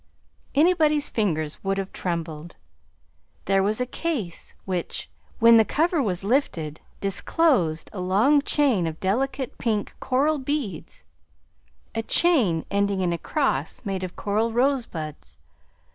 Anybody's 0.55 1.09
fingers 1.09 1.63
would 1.63 1.77
have 1.77 1.91
trembled. 1.93 2.55
There 3.45 3.61
was 3.61 3.79
a 3.79 3.85
case 3.85 4.55
which, 4.65 5.11
when 5.37 5.57
the 5.57 5.63
cover 5.63 6.01
was 6.01 6.23
lifted, 6.23 6.81
disclosed 6.99 7.91
a 7.93 8.01
long 8.01 8.41
chain 8.41 8.87
of 8.87 8.99
delicate 8.99 9.59
pink 9.59 9.93
coral 9.99 10.39
beads, 10.39 11.03
a 11.93 12.01
chain 12.01 12.65
ending 12.71 13.01
in 13.01 13.13
a 13.13 13.19
cross 13.19 13.83
made 13.85 14.03
of 14.03 14.15
coral 14.15 14.51
rosebuds. 14.51 15.37